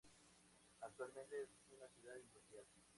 [0.81, 2.65] Actualmente es una ciudad industrial.